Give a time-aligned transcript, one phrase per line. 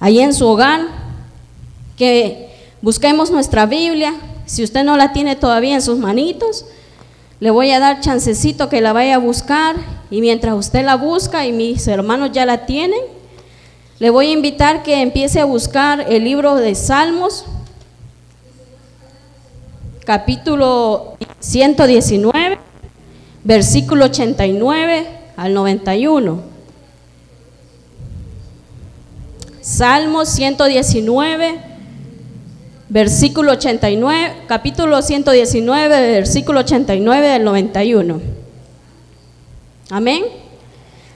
[0.00, 0.82] ahí en su hogar,
[1.96, 2.50] que
[2.82, 4.14] busquemos nuestra Biblia.
[4.46, 6.64] Si usted no la tiene todavía en sus manitos,
[7.40, 9.76] le voy a dar chancecito que la vaya a buscar
[10.10, 13.00] y mientras usted la busca y mis hermanos ya la tienen,
[13.98, 17.44] le voy a invitar que empiece a buscar el libro de Salmos,
[20.04, 22.58] capítulo 119,
[23.44, 25.06] versículo 89
[25.36, 26.57] al 91.
[29.68, 31.60] Salmos 119,
[32.88, 38.18] versículo 89, capítulo 119, versículo 89 del 91.
[39.90, 40.24] Amén.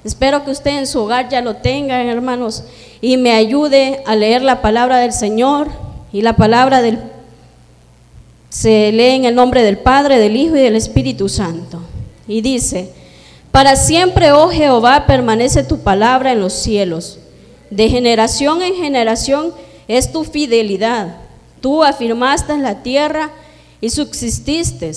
[0.04, 2.64] Espero que usted en su hogar ya lo tenga, hermanos,
[3.00, 5.68] y me ayude a leer la palabra del Señor
[6.12, 6.98] y la palabra del
[8.50, 11.80] se lee en el nombre del Padre, del Hijo y del Espíritu Santo.
[12.28, 12.90] Y dice,
[13.50, 17.18] para siempre, oh Jehová, permanece tu palabra en los cielos.
[17.72, 19.54] De generación en generación
[19.88, 21.16] es tu fidelidad.
[21.62, 23.30] Tú afirmaste la tierra
[23.80, 24.92] y subsististe.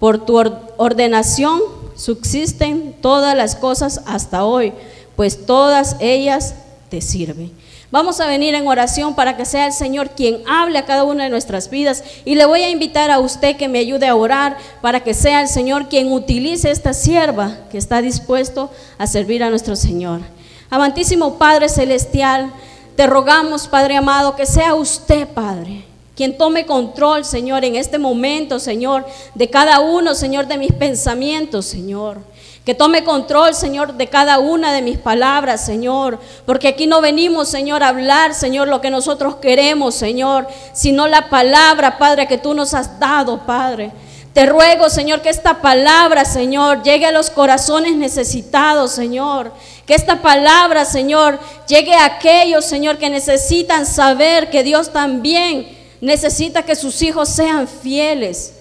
[0.00, 0.36] Por tu
[0.76, 1.60] ordenación
[1.94, 4.72] subsisten todas las cosas hasta hoy,
[5.14, 6.56] pues todas ellas
[6.88, 7.52] te sirven.
[7.92, 11.24] Vamos a venir en oración para que sea el Señor quien hable a cada una
[11.24, 12.02] de nuestras vidas.
[12.24, 15.42] Y le voy a invitar a usted que me ayude a orar para que sea
[15.42, 18.68] el Señor quien utilice esta sierva que está dispuesto
[18.98, 20.22] a servir a nuestro Señor.
[20.70, 22.52] Amantísimo Padre Celestial,
[22.94, 28.60] te rogamos, Padre amado, que sea usted, Padre, quien tome control, Señor, en este momento,
[28.60, 29.04] Señor,
[29.34, 32.18] de cada uno, Señor, de mis pensamientos, Señor.
[32.64, 36.20] Que tome control, Señor, de cada una de mis palabras, Señor.
[36.46, 41.30] Porque aquí no venimos, Señor, a hablar, Señor, lo que nosotros queremos, Señor, sino la
[41.30, 43.90] palabra, Padre, que tú nos has dado, Padre.
[44.32, 49.52] Te ruego, Señor, que esta palabra, Señor, llegue a los corazones necesitados, Señor.
[49.86, 56.62] Que esta palabra, Señor, llegue a aquellos, Señor, que necesitan saber que Dios también necesita
[56.62, 58.54] que sus hijos sean fieles.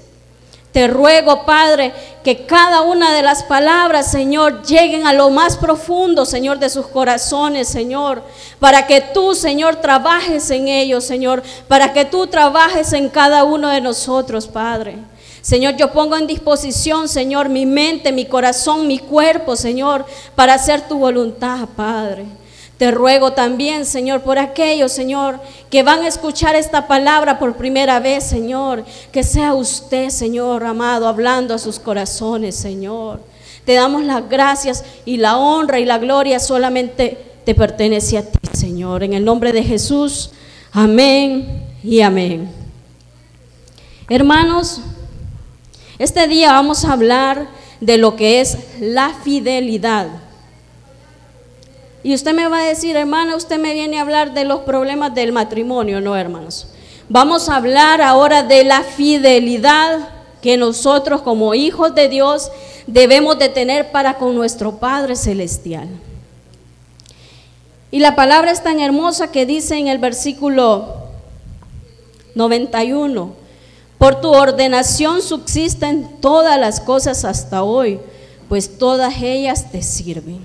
[0.71, 6.25] Te ruego, Padre, que cada una de las palabras, Señor, lleguen a lo más profundo,
[6.25, 8.23] Señor, de sus corazones, Señor,
[8.59, 13.69] para que tú, Señor, trabajes en ellos, Señor, para que tú trabajes en cada uno
[13.69, 14.97] de nosotros, Padre.
[15.41, 20.05] Señor, yo pongo en disposición, Señor, mi mente, mi corazón, mi cuerpo, Señor,
[20.35, 22.25] para hacer tu voluntad, Padre.
[22.77, 25.39] Te ruego también, Señor, por aquellos, Señor,
[25.69, 31.07] que van a escuchar esta palabra por primera vez, Señor, que sea usted, Señor, amado,
[31.07, 33.19] hablando a sus corazones, Señor.
[33.65, 38.39] Te damos las gracias y la honra y la gloria solamente te pertenece a ti,
[38.53, 39.03] Señor.
[39.03, 40.31] En el nombre de Jesús,
[40.71, 42.49] amén y amén.
[44.07, 44.81] Hermanos,
[45.99, 47.47] este día vamos a hablar
[47.81, 50.07] de lo que es la fidelidad.
[52.01, 55.13] Y usted me va a decir, hermana, usted me viene a hablar de los problemas
[55.13, 56.67] del matrimonio, no, hermanos.
[57.09, 60.09] Vamos a hablar ahora de la fidelidad
[60.41, 62.49] que nosotros como hijos de Dios
[62.87, 65.89] debemos de tener para con nuestro Padre Celestial.
[67.91, 71.09] Y la palabra es tan hermosa que dice en el versículo
[72.35, 73.33] 91,
[73.99, 77.99] por tu ordenación subsisten todas las cosas hasta hoy,
[78.47, 80.39] pues todas ellas te sirven.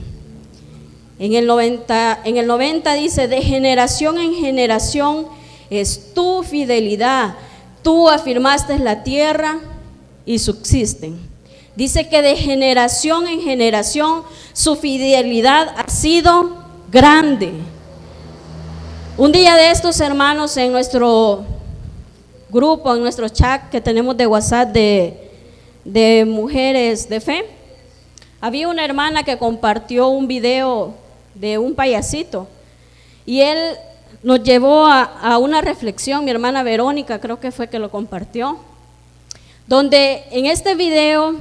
[1.21, 5.29] En el 90, en el 90 dice, de generación en generación
[5.71, 7.37] es tu fidelidad.
[7.85, 9.61] Tú afirmaste la tierra
[10.27, 11.17] y subsisten.
[11.77, 14.23] Dice que de generación en generación
[14.53, 16.57] su fidelidad ha sido
[16.91, 17.53] grande.
[19.17, 21.54] Un día de estos hermanos en nuestro
[22.55, 25.31] grupo, en nuestro chat que tenemos de WhatsApp de,
[25.85, 27.45] de mujeres de fe,
[28.41, 30.95] había una hermana que compartió un video
[31.35, 32.47] de un payasito.
[33.27, 33.59] Y él
[34.23, 38.59] nos llevó a, una reflexión, mi hermana Verónica creo que fue que lo compartió,
[39.67, 41.37] donde en este video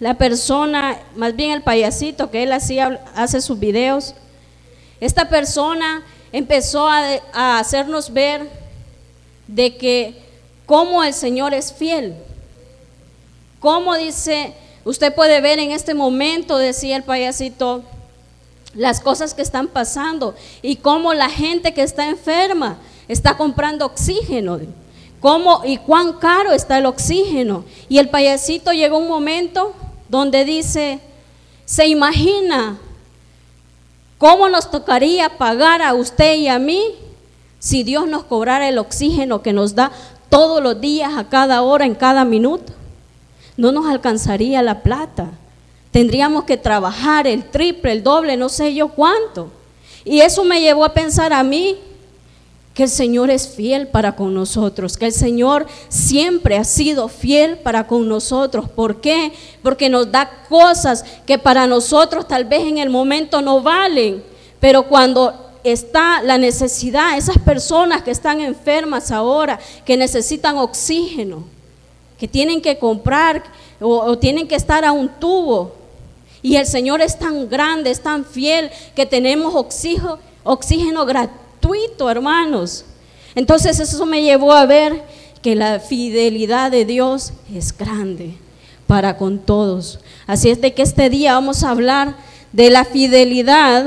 [0.00, 4.14] la persona, más bien el payasito que él hacía, hace sus videos,
[5.00, 8.48] esta persona empezó a, a hacernos ver
[9.46, 10.23] de que
[10.66, 12.14] cómo el Señor es fiel.
[13.60, 17.82] Como dice, usted puede ver en este momento, decía el payasito,
[18.74, 22.78] las cosas que están pasando y cómo la gente que está enferma
[23.08, 24.60] está comprando oxígeno.
[25.20, 27.64] Cómo y cuán caro está el oxígeno.
[27.88, 29.72] Y el payasito llegó un momento
[30.08, 31.00] donde dice,
[31.64, 32.78] se imagina
[34.18, 36.94] cómo nos tocaría pagar a usted y a mí
[37.58, 39.92] si Dios nos cobrara el oxígeno que nos da
[40.34, 42.72] todos los días, a cada hora, en cada minuto.
[43.56, 45.30] No nos alcanzaría la plata
[45.94, 49.52] tendríamos que trabajar el triple, el doble, no sé yo cuánto.
[50.04, 51.76] Y eso me llevó a pensar a mí
[52.74, 57.58] que el Señor es fiel para con nosotros, que el Señor siempre ha sido fiel
[57.58, 58.68] para con nosotros.
[58.68, 59.32] ¿Por qué?
[59.62, 64.20] Porque nos da cosas que para nosotros tal vez en el momento no valen,
[64.58, 71.44] pero cuando está la necesidad, esas personas que están enfermas ahora, que necesitan oxígeno,
[72.18, 73.42] que tienen que comprar
[73.80, 75.74] o, tienen que estar a un tubo,
[76.42, 82.84] y el Señor es tan grande, es tan fiel, que tenemos oxígeno, oxígeno gratuito hermanos.
[83.34, 85.02] Entonces eso me llevó a ver
[85.40, 88.34] que la fidelidad de Dios es grande
[88.86, 90.00] para con todos.
[90.26, 92.14] Así es de que este día vamos a hablar
[92.52, 93.86] de la fidelidad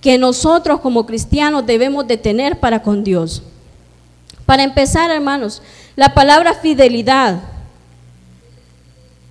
[0.00, 3.42] que nosotros como cristianos debemos de tener para con Dios.
[4.46, 5.62] Para empezar, hermanos,
[5.96, 7.40] la palabra fidelidad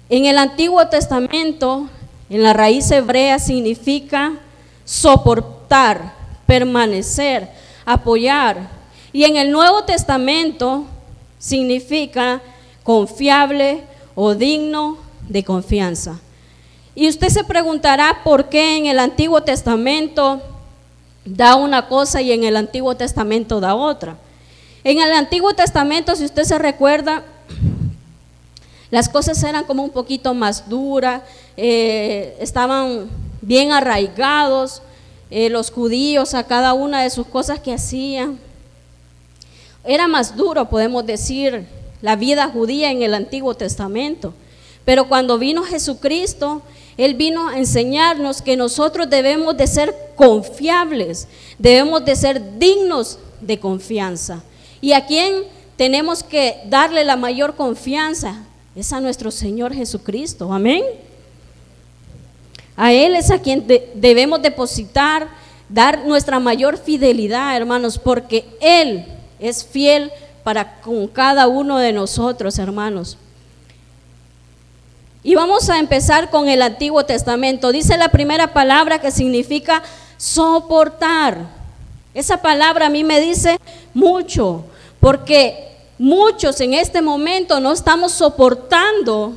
[0.09, 1.89] en el Antiguo Testamento,
[2.29, 4.33] en la raíz hebrea, significa
[4.85, 6.13] soportar,
[6.45, 7.49] permanecer,
[7.85, 8.69] apoyar.
[9.11, 10.85] Y en el Nuevo Testamento
[11.39, 12.41] significa
[12.83, 13.83] confiable
[14.15, 14.97] o digno
[15.27, 16.19] de confianza.
[16.95, 20.41] Y usted se preguntará por qué en el Antiguo Testamento
[21.27, 24.18] da una cosa y en el Antiguo Testamento da otra.
[24.83, 27.24] En el Antiguo Testamento, si usted se recuerda,
[28.91, 31.21] las cosas eran como un poquito más duras,
[31.57, 33.09] eh, estaban
[33.41, 34.81] bien arraigados,
[35.29, 38.39] eh, los judíos a cada una de sus cosas que hacían.
[39.83, 41.65] Era más duro, podemos decir,
[42.01, 44.33] la vida judía en el Antiguo Testamento.
[44.85, 46.62] Pero cuando vino Jesucristo,
[46.97, 51.27] Él vino a enseñarnos que nosotros debemos de ser confiables,
[51.59, 54.44] debemos de ser dignos de confianza.
[54.81, 55.44] ¿Y a quién
[55.75, 58.44] tenemos que darle la mayor confianza?
[58.75, 60.51] Es a nuestro Señor Jesucristo.
[60.51, 60.83] Amén.
[62.75, 63.65] A Él es a quien
[63.95, 65.27] debemos depositar,
[65.69, 69.05] dar nuestra mayor fidelidad, hermanos, porque Él
[69.39, 70.11] es fiel
[70.43, 73.17] para con cada uno de nosotros, hermanos.
[75.27, 77.74] Y vamos a empezar con el Antiguo Testamento.
[77.74, 79.83] Dice la primera palabra que significa
[80.15, 81.50] soportar.
[82.13, 83.59] Esa palabra a mí me dice
[83.94, 84.63] mucho,
[85.01, 89.33] porque muchos en este momento no estamos soportando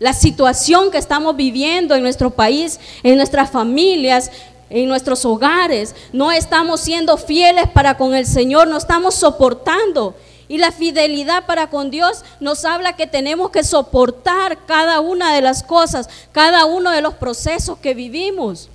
[0.00, 4.32] la situación que estamos viviendo en nuestro país, en nuestras familias,
[4.68, 5.94] en nuestros hogares.
[6.12, 10.16] No estamos siendo fieles para con el Señor, no estamos soportando.
[10.50, 15.40] Y la fidelidad para con Dios nos habla que tenemos que soportar cada una de
[15.40, 18.68] las cosas, cada uno de los procesos que vivimos.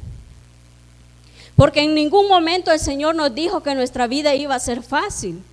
[1.57, 5.43] Porque en ningún momento el Señor nos dijo que nuestra vida iba a ser fácil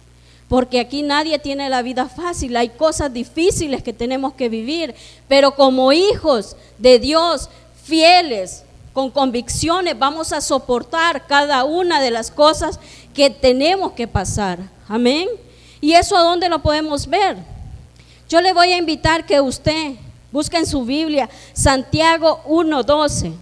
[0.48, 4.94] porque aquí nadie tiene la vida fácil, hay cosas difíciles que tenemos que vivir,
[5.26, 7.48] pero como hijos de Dios
[7.84, 12.78] fieles, con convicciones, vamos a soportar cada una de las cosas
[13.14, 14.58] que tenemos que pasar.
[14.86, 15.26] Amén.
[15.82, 17.36] ¿Y eso a dónde lo podemos ver?
[18.28, 19.96] Yo le voy a invitar que usted
[20.30, 23.34] busque en su Biblia Santiago 1.12.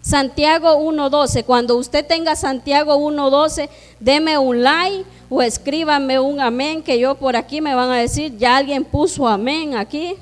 [0.00, 1.44] Santiago 1.12.
[1.44, 3.68] Cuando usted tenga Santiago 1.12,
[4.00, 8.38] deme un like o escríbame un amén, que yo por aquí me van a decir,
[8.38, 10.16] ya alguien puso amén aquí.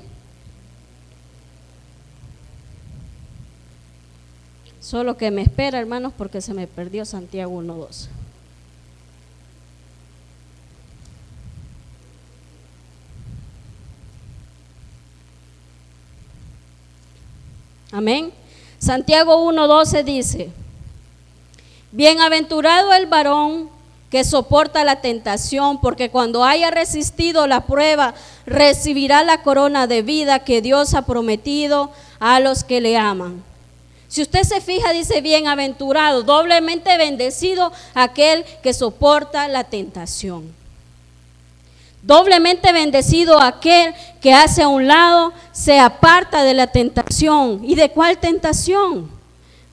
[4.81, 8.16] Solo que me espera, hermanos, porque se me perdió Santiago 1.12.
[17.91, 18.31] Amén.
[18.79, 20.49] Santiago 1.12 dice,
[21.91, 23.69] bienaventurado el varón
[24.09, 28.13] que soporta la tentación, porque cuando haya resistido la prueba,
[28.45, 33.43] recibirá la corona de vida que Dios ha prometido a los que le aman.
[34.07, 40.53] Si usted se fija, dice bienaventurado, doblemente bendecido aquel que soporta la tentación.
[42.07, 47.59] Doblemente bendecido aquel que hace a un lado, se aparta de la tentación.
[47.65, 49.11] ¿Y de cuál tentación?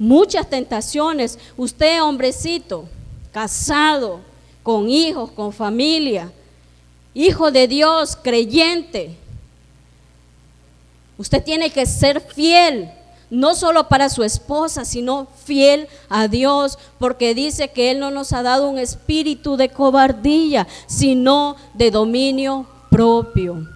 [0.00, 1.38] Muchas tentaciones.
[1.56, 2.88] Usted, hombrecito,
[3.30, 4.18] casado,
[4.64, 6.32] con hijos, con familia,
[7.14, 9.16] hijo de Dios, creyente.
[11.16, 12.90] Usted tiene que ser fiel
[13.30, 18.32] no solo para su esposa, sino fiel a Dios, porque dice que Él no nos
[18.32, 23.66] ha dado un espíritu de cobardía, sino de dominio propio.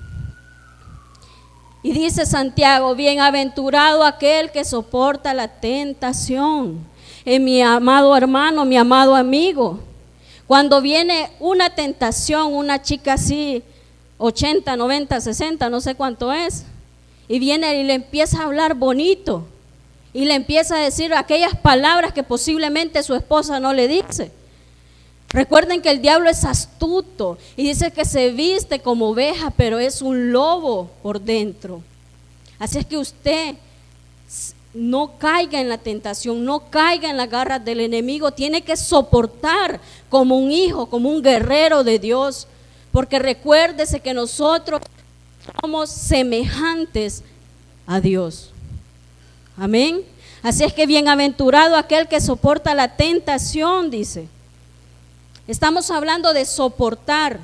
[1.83, 6.87] Y dice Santiago, bienaventurado aquel que soporta la tentación.
[7.25, 9.81] En mi amado hermano, mi amado amigo,
[10.47, 13.63] cuando viene una tentación, una chica así,
[14.19, 16.65] 80, 90, 60, no sé cuánto es,
[17.29, 19.47] y viene y le empieza a hablar bonito
[20.13, 24.33] y le empieza a decir aquellas palabras que posiblemente su esposa no le dice.
[25.31, 30.01] Recuerden que el diablo es astuto y dice que se viste como oveja, pero es
[30.01, 31.83] un lobo por dentro.
[32.59, 33.57] Así es que usted
[34.73, 39.81] no caiga en la tentación, no caiga en las garras del enemigo, tiene que soportar
[40.09, 42.47] como un hijo, como un guerrero de Dios,
[42.91, 44.81] porque recuérdese que nosotros
[45.61, 47.23] somos semejantes
[47.87, 48.51] a Dios.
[49.57, 50.03] Amén.
[50.43, 54.29] Así es que bienaventurado aquel que soporta la tentación, dice.
[55.49, 57.41] Estamos hablando de soportar.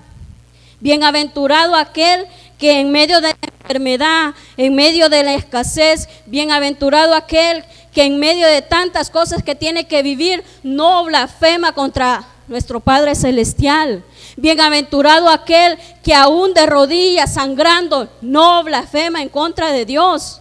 [0.80, 2.26] Bienaventurado aquel
[2.58, 8.18] que en medio de la enfermedad, en medio de la escasez, bienaventurado aquel que en
[8.18, 14.04] medio de tantas cosas que tiene que vivir, no blasfema contra nuestro Padre Celestial.
[14.36, 20.40] Bienaventurado aquel que aún de rodillas, sangrando, no blasfema en contra de Dios.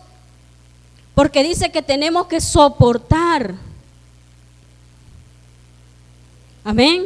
[1.13, 3.53] Porque dice que tenemos que soportar.
[6.63, 7.05] Amén.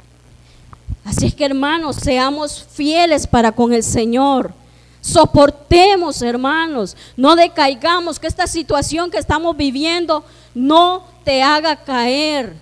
[1.03, 4.53] Así es que hermanos, seamos fieles para con el Señor.
[5.01, 6.95] Soportemos, hermanos.
[7.15, 12.55] No decaigamos, que esta situación que estamos viviendo no te haga caer.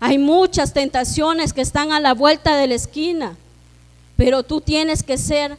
[0.00, 3.36] Hay muchas tentaciones que están a la vuelta de la esquina,
[4.16, 5.56] pero tú tienes que ser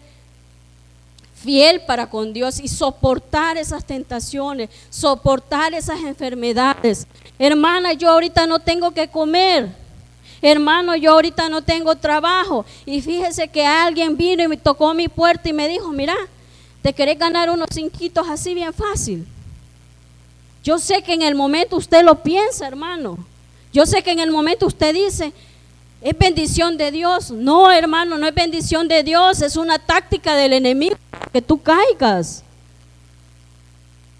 [1.36, 7.07] fiel para con Dios y soportar esas tentaciones, soportar esas enfermedades.
[7.38, 9.83] Hermana, yo ahorita no tengo que comer
[10.51, 12.65] hermano, yo ahorita no tengo trabajo.
[12.86, 16.15] Y fíjese que alguien vino y me tocó mi puerta y me dijo, mira,
[16.81, 19.25] te querés ganar unos cinquitos así bien fácil.
[20.63, 23.17] Yo sé que en el momento usted lo piensa, hermano.
[23.72, 25.33] Yo sé que en el momento usted dice,
[26.03, 27.31] es bendición de Dios.
[27.31, 30.98] No, hermano, no es bendición de Dios, es una táctica del enemigo
[31.31, 32.43] que tú caigas.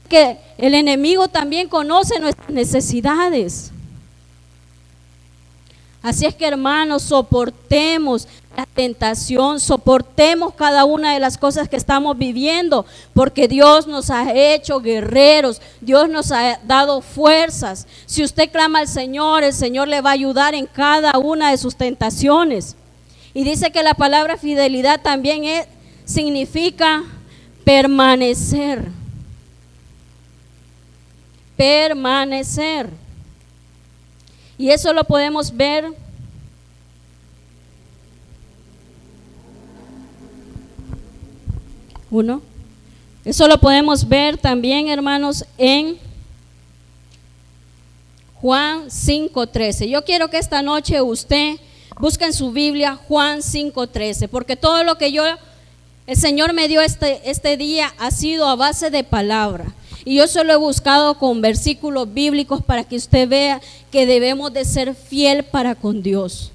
[0.08, 3.72] Que el enemigo también conoce nuestras necesidades.
[6.02, 12.18] Así es que hermanos, soportemos la tentación, soportemos cada una de las cosas que estamos
[12.18, 17.88] viviendo, porque Dios nos ha hecho guerreros, Dios nos ha dado fuerzas.
[18.06, 21.58] Si usted clama al Señor, el Señor le va a ayudar en cada una de
[21.58, 22.76] sus tentaciones.
[23.34, 25.66] Y dice que la palabra fidelidad también
[26.06, 27.04] significa
[27.64, 28.86] permanecer.
[31.58, 32.90] Permanecer.
[34.60, 36.03] Y eso lo podemos ver
[42.14, 42.42] uno.
[43.26, 45.98] Eso lo podemos ver también, hermanos, en
[48.36, 49.90] Juan 5:13.
[49.90, 51.58] Yo quiero que esta noche usted
[52.00, 55.24] busque en su Biblia Juan 5:13, porque todo lo que yo
[56.06, 59.74] el Señor me dio este, este día ha sido a base de palabra.
[60.06, 64.66] Y yo solo he buscado con versículos bíblicos para que usted vea que debemos de
[64.66, 66.53] ser fiel para con Dios.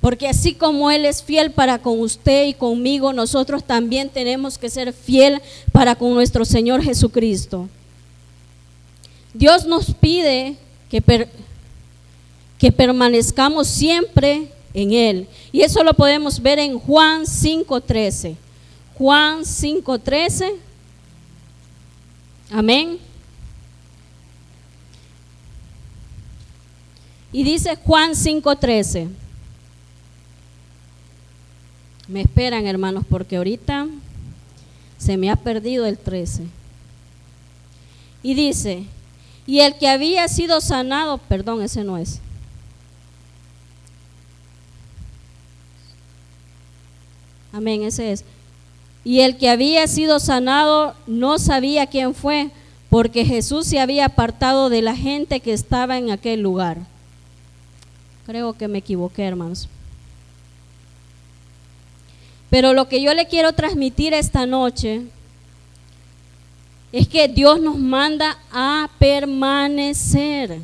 [0.00, 4.70] Porque así como Él es fiel para con usted y conmigo, nosotros también tenemos que
[4.70, 5.42] ser fiel
[5.72, 7.68] para con nuestro Señor Jesucristo.
[9.34, 10.56] Dios nos pide
[10.88, 11.28] que,
[12.58, 15.28] que permanezcamos siempre en Él.
[15.52, 18.36] Y eso lo podemos ver en Juan 5.13.
[18.94, 20.52] Juan 5.13.
[22.50, 22.98] Amén.
[27.32, 29.08] Y dice Juan 5:13.
[32.10, 33.86] Me esperan, hermanos, porque ahorita
[34.98, 36.42] se me ha perdido el 13.
[38.22, 38.84] Y dice,
[39.46, 42.18] y el que había sido sanado, perdón, ese no es.
[47.52, 48.24] Amén, ese es.
[49.04, 52.50] Y el que había sido sanado no sabía quién fue,
[52.88, 56.78] porque Jesús se había apartado de la gente que estaba en aquel lugar.
[58.26, 59.68] Creo que me equivoqué, hermanos.
[62.50, 65.02] Pero lo que yo le quiero transmitir esta noche
[66.92, 70.58] es que Dios nos manda a permanecer.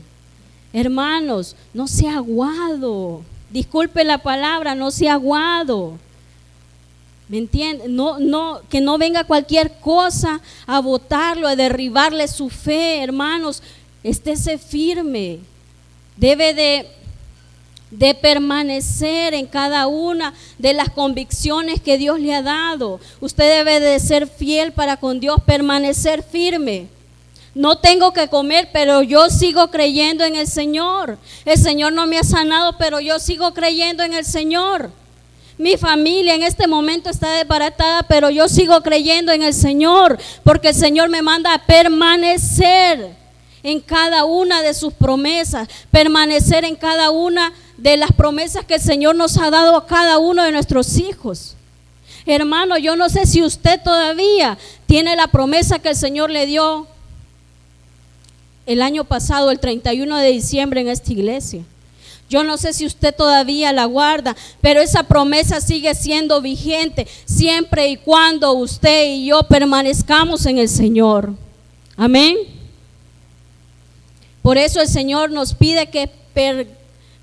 [0.72, 3.22] Hermanos, no sea aguado.
[3.50, 5.98] Disculpe la palabra, no sea aguado.
[7.28, 7.88] ¿Me entiende?
[7.88, 13.62] No, no, que no venga cualquier cosa a botarlo, a derribarle su fe, hermanos.
[14.02, 15.38] Estése firme.
[16.16, 16.88] Debe de,
[17.90, 23.00] de permanecer en cada una de las convicciones que Dios le ha dado.
[23.20, 26.88] Usted debe de ser fiel para con Dios, permanecer firme.
[27.54, 31.16] No tengo que comer, pero yo sigo creyendo en el Señor.
[31.44, 34.90] El Señor no me ha sanado, pero yo sigo creyendo en el Señor.
[35.56, 40.68] Mi familia en este momento está desbaratada, pero yo sigo creyendo en el Señor, porque
[40.68, 43.16] el Señor me manda a permanecer
[43.66, 48.80] en cada una de sus promesas, permanecer en cada una de las promesas que el
[48.80, 51.56] Señor nos ha dado a cada uno de nuestros hijos.
[52.26, 54.56] Hermano, yo no sé si usted todavía
[54.86, 56.86] tiene la promesa que el Señor le dio
[58.66, 61.64] el año pasado, el 31 de diciembre, en esta iglesia.
[62.30, 67.88] Yo no sé si usted todavía la guarda, pero esa promesa sigue siendo vigente siempre
[67.88, 71.32] y cuando usted y yo permanezcamos en el Señor.
[71.96, 72.55] Amén.
[74.46, 76.08] Por eso el Señor nos pide que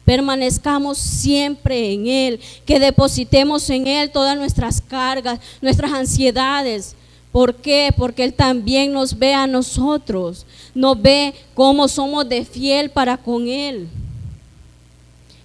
[0.03, 6.98] permanezcamos siempre en Él, que depositemos en Él todas nuestras cargas, nuestras ansiedades.
[7.32, 7.94] ¿Por qué?
[7.96, 13.48] Porque Él también nos ve a nosotros, nos ve cómo somos de fiel para con
[13.48, 13.88] Él.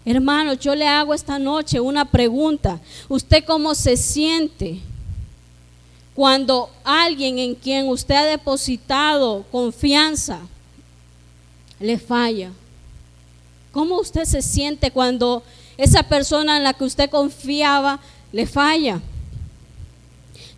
[0.05, 2.81] Hermanos, yo le hago esta noche una pregunta.
[3.09, 4.81] ¿Usted cómo se siente
[6.17, 10.41] cuando alguien en quien usted ha depositado confianza
[11.81, 12.51] le falla?
[13.73, 15.43] ¿Cómo usted se siente cuando
[15.77, 18.01] esa persona en la que usted confiaba
[18.33, 19.01] le falla?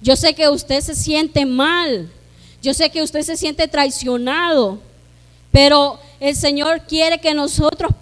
[0.00, 2.08] Yo sé que usted se siente mal.
[2.62, 4.78] Yo sé que usted se siente traicionado.
[5.50, 7.92] Pero el Señor quiere que nosotros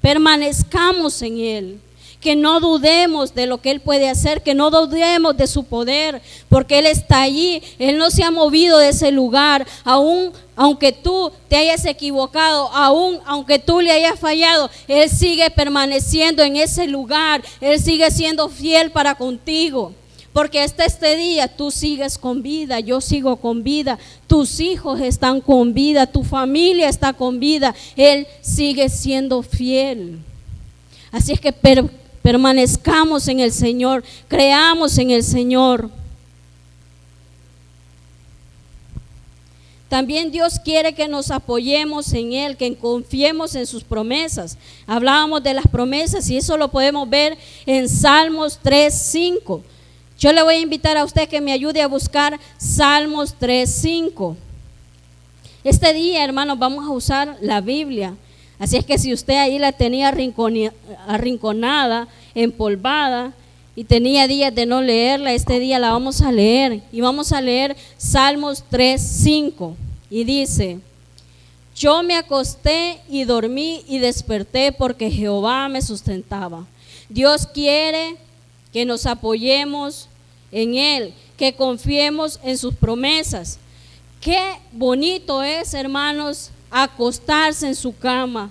[0.00, 1.80] permanezcamos en Él.
[2.24, 6.22] Que no dudemos de lo que Él puede hacer, que no dudemos de su poder,
[6.48, 11.30] porque Él está allí, Él no se ha movido de ese lugar, aún aunque tú
[11.48, 17.42] te hayas equivocado, aún aunque tú le hayas fallado, Él sigue permaneciendo en ese lugar,
[17.60, 19.92] Él sigue siendo fiel para contigo.
[20.32, 25.40] Porque hasta este día tú sigues con vida, yo sigo con vida, tus hijos están
[25.40, 30.18] con vida, tu familia está con vida, Él sigue siendo fiel.
[31.12, 31.52] Así es que
[32.24, 35.90] permanezcamos en el Señor, creamos en el Señor.
[39.90, 44.56] También Dios quiere que nos apoyemos en Él, que confiemos en sus promesas.
[44.86, 49.62] Hablábamos de las promesas y eso lo podemos ver en Salmos 3, 5.
[50.18, 54.34] Yo le voy a invitar a usted que me ayude a buscar Salmos 3.5.
[55.62, 58.14] Este día, hermanos, vamos a usar la Biblia.
[58.58, 60.14] Así es que si usted ahí la tenía
[61.06, 63.34] arrinconada, empolvada,
[63.76, 66.82] y tenía días de no leerla, este día la vamos a leer.
[66.92, 69.74] Y vamos a leer Salmos 3.5.
[70.10, 70.78] Y dice,
[71.74, 76.66] yo me acosté y dormí y desperté porque Jehová me sustentaba.
[77.08, 78.16] Dios quiere
[78.72, 80.08] que nos apoyemos
[80.52, 83.58] en Él, que confiemos en sus promesas.
[84.20, 84.40] Qué
[84.70, 86.50] bonito es, hermanos,
[86.82, 88.50] acostarse en su cama,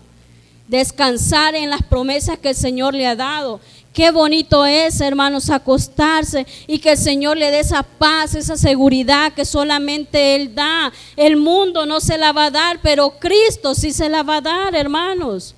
[0.68, 3.60] descansar en las promesas que el Señor le ha dado.
[3.92, 9.34] Qué bonito es, hermanos, acostarse y que el Señor le dé esa paz, esa seguridad
[9.34, 10.92] que solamente Él da.
[11.18, 14.42] El mundo no se la va a dar, pero Cristo sí se la va a
[14.42, 15.54] dar, hermanos.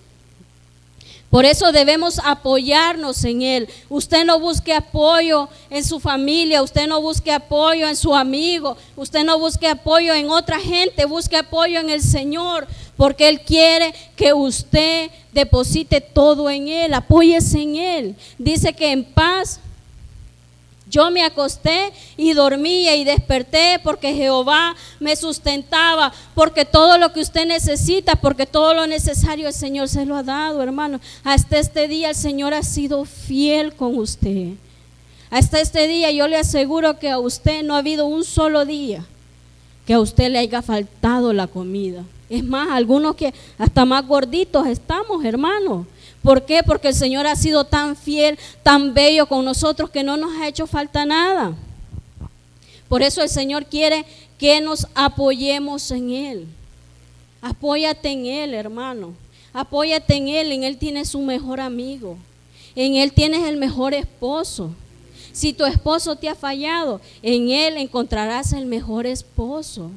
[1.29, 3.69] Por eso debemos apoyarnos en Él.
[3.89, 9.23] Usted no busque apoyo en su familia, usted no busque apoyo en su amigo, usted
[9.25, 14.33] no busque apoyo en otra gente, busque apoyo en el Señor, porque Él quiere que
[14.33, 18.15] usted deposite todo en Él, apóyese en Él.
[18.37, 19.59] Dice que en paz
[20.95, 27.19] yo me acosté y dormía y desperté porque Jehová me sustentaba, porque todo lo que
[27.19, 31.01] usted necesita, porque todo lo necesario el Señor se lo ha dado, hermano.
[31.25, 34.53] Hasta este día el Señor ha sido fiel con usted.
[35.29, 39.03] Hasta este día yo le aseguro que a usted no ha habido un solo día
[39.85, 42.05] que a usted le haya faltado la comida.
[42.29, 45.85] Es más, algunos que hasta más gorditos estamos, hermano.
[46.25, 46.63] ¿Por qué?
[46.63, 50.47] Porque el Señor ha sido tan fiel, tan bello con nosotros que no nos ha
[50.47, 51.53] hecho falta nada.
[52.89, 54.05] Por eso el Señor quiere
[54.39, 56.47] que nos apoyemos en Él.
[57.43, 59.13] Apóyate en Él, hermano.
[59.53, 60.51] Apóyate en Él.
[60.51, 62.17] En Él tienes un mejor amigo.
[62.75, 64.71] En Él tienes el mejor esposo.
[65.31, 69.91] Si tu esposo te ha fallado, en Él encontrarás el mejor esposo.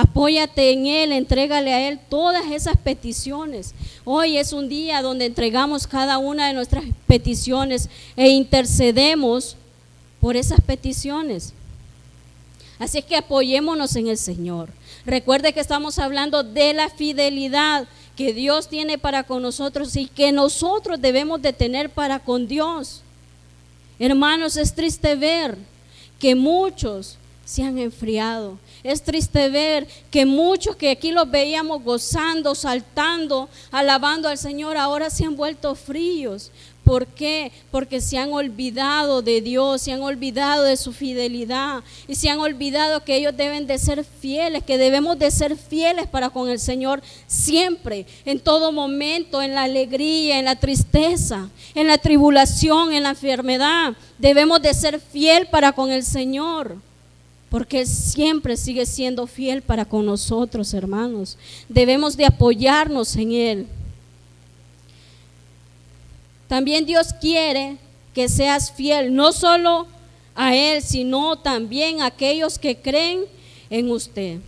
[0.00, 3.74] Apóyate en Él, entrégale a Él todas esas peticiones.
[4.06, 9.56] Hoy es un día donde entregamos cada una de nuestras peticiones e intercedemos
[10.18, 11.52] por esas peticiones.
[12.78, 14.70] Así que apoyémonos en el Señor.
[15.04, 17.86] Recuerde que estamos hablando de la fidelidad
[18.16, 23.02] que Dios tiene para con nosotros y que nosotros debemos de tener para con Dios.
[23.98, 25.58] Hermanos, es triste ver
[26.18, 27.18] que muchos
[27.50, 28.58] se han enfriado.
[28.84, 35.10] Es triste ver que muchos que aquí los veíamos gozando, saltando, alabando al Señor, ahora
[35.10, 36.52] se han vuelto fríos.
[36.84, 37.50] ¿Por qué?
[37.72, 42.38] Porque se han olvidado de Dios, se han olvidado de su fidelidad y se han
[42.38, 46.60] olvidado que ellos deben de ser fieles, que debemos de ser fieles para con el
[46.60, 53.02] Señor siempre, en todo momento, en la alegría, en la tristeza, en la tribulación, en
[53.02, 53.94] la enfermedad.
[54.18, 56.76] Debemos de ser fiel para con el Señor.
[57.50, 61.36] Porque siempre sigue siendo fiel para con nosotros, hermanos.
[61.68, 63.66] Debemos de apoyarnos en Él.
[66.46, 67.76] También Dios quiere
[68.14, 69.86] que seas fiel, no solo
[70.34, 73.24] a Él, sino también a aquellos que creen
[73.68, 74.38] en usted.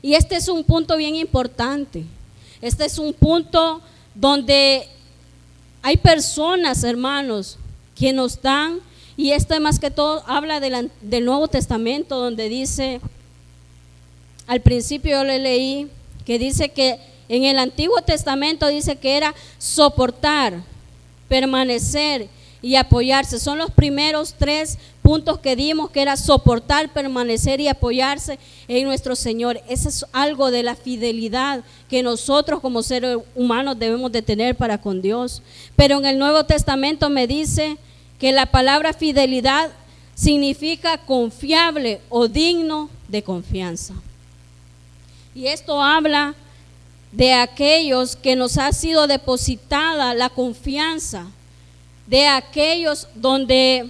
[0.00, 2.04] Y este es un punto bien importante.
[2.60, 3.80] Este es un punto
[4.14, 4.88] donde
[5.82, 7.58] hay personas, hermanos,
[7.94, 8.80] que nos dan,
[9.18, 13.00] y esto más que todo habla del, del Nuevo Testamento, donde dice,
[14.46, 15.88] al principio yo le leí,
[16.24, 20.62] que dice que en el Antiguo Testamento dice que era soportar,
[21.28, 22.28] permanecer
[22.62, 23.40] y apoyarse.
[23.40, 29.16] Son los primeros tres puntos que dimos, que era soportar, permanecer y apoyarse en nuestro
[29.16, 29.60] Señor.
[29.68, 34.80] Eso es algo de la fidelidad que nosotros como seres humanos debemos de tener para
[34.80, 35.42] con Dios.
[35.74, 37.78] Pero en el Nuevo Testamento me dice
[38.18, 39.70] que la palabra fidelidad
[40.14, 43.94] significa confiable o digno de confianza.
[45.34, 46.34] Y esto habla
[47.12, 51.26] de aquellos que nos ha sido depositada la confianza,
[52.06, 53.88] de aquellos donde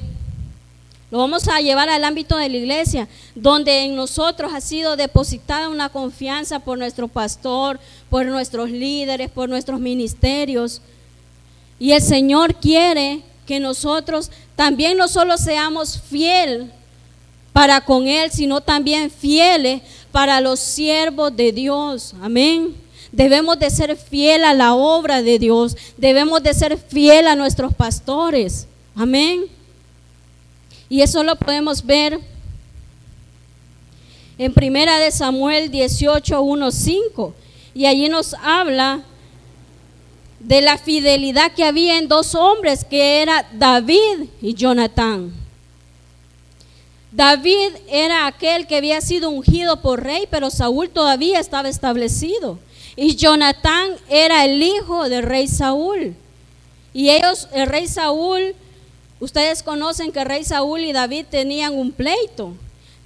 [1.10, 5.70] lo vamos a llevar al ámbito de la iglesia, donde en nosotros ha sido depositada
[5.70, 10.82] una confianza por nuestro pastor, por nuestros líderes, por nuestros ministerios.
[11.78, 16.70] Y el Señor quiere que nosotros también no solo seamos fiel
[17.54, 19.80] para con Él, sino también fieles
[20.12, 22.14] para los siervos de Dios.
[22.20, 22.76] Amén.
[23.11, 25.78] Debemos de ser fiel a la obra de Dios.
[25.96, 28.66] Debemos de ser fiel a nuestros pastores.
[28.94, 29.46] Amén.
[30.90, 32.20] Y eso lo podemos ver
[34.37, 37.34] en Primera de Samuel 18, 1, 5.
[37.74, 39.04] Y allí nos habla
[40.40, 45.33] de la fidelidad que había en dos hombres, que era David y Jonatán.
[47.11, 52.59] David era aquel que había sido ungido por rey, pero Saúl todavía estaba establecido.
[52.96, 56.14] Y Jonatán era el hijo del rey Saúl.
[56.92, 58.55] Y ellos, el rey Saúl,
[59.20, 62.55] ustedes conocen que el rey Saúl y David tenían un pleito,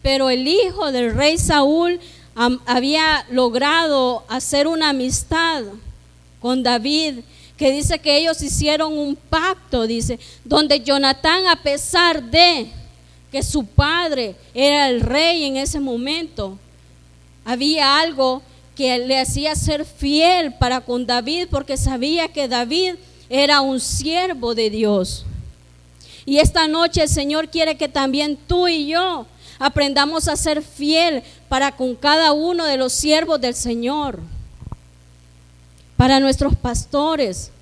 [0.02, 2.00] pero el hijo del rey Saúl
[2.34, 5.62] había logrado hacer una amistad
[6.42, 7.20] con David,
[7.56, 12.66] que dice que ellos hicieron un pacto, dice, donde Jonatán, a pesar de
[13.30, 16.58] que su padre era el rey en ese momento,
[17.44, 18.42] había algo
[18.74, 22.94] que le hacía ser fiel para con David porque sabía que David
[23.28, 25.24] era un siervo de Dios.
[26.24, 29.26] Y esta noche el Señor quiere que también tú y yo
[29.58, 34.20] aprendamos a ser fiel para con cada uno de los siervos del Señor.
[36.02, 37.52] Para nuestros pastores.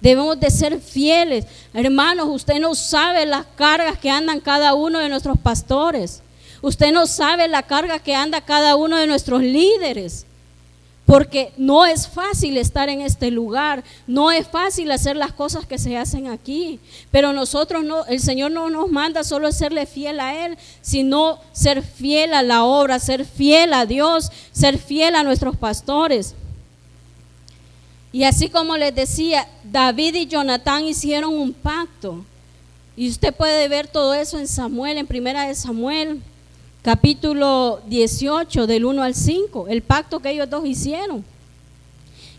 [0.00, 1.44] Debemos de ser fieles.
[1.74, 6.22] Hermanos, usted no sabe las cargas que andan cada uno de nuestros pastores.
[6.62, 10.24] Usted no sabe la carga que anda cada uno de nuestros líderes
[11.04, 15.76] porque no es fácil estar en este lugar, no es fácil hacer las cosas que
[15.76, 16.78] se hacen aquí,
[17.10, 21.82] pero nosotros no, el Señor no nos manda solo serle fiel a Él, sino ser
[21.82, 26.36] fiel a la obra, ser fiel a Dios, ser fiel a nuestros pastores.
[28.12, 32.24] Y así como les decía, David y Jonatán hicieron un pacto.
[32.96, 36.20] Y usted puede ver todo eso en Samuel, en primera de Samuel
[36.82, 41.24] capítulo 18, del 1 al 5, el pacto que ellos dos hicieron.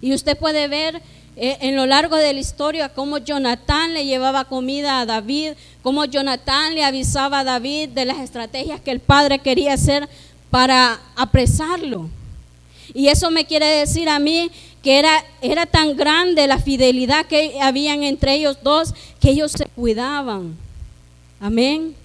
[0.02, 1.02] Y usted puede ver
[1.36, 5.52] eh, en lo largo de la historia cómo Jonatán le llevaba comida a David,
[5.84, 10.10] cómo Jonatán le avisaba a David de las estrategias que el padre quería hacer
[10.50, 12.10] para apresarlo.
[12.94, 14.52] Y eso me quiere decir a mí
[14.82, 19.66] que era, era tan grande la fidelidad que habían entre ellos dos que ellos se
[19.66, 20.58] cuidaban.
[21.40, 21.96] Amén.